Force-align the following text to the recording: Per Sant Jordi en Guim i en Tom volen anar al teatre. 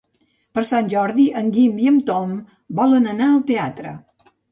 Per 0.57 0.61
Sant 0.67 0.87
Jordi 0.93 1.25
en 1.41 1.51
Guim 1.57 1.81
i 1.83 1.89
en 1.91 1.99
Tom 2.07 2.31
volen 2.79 3.05
anar 3.13 3.29
al 3.35 3.45
teatre. 3.53 3.93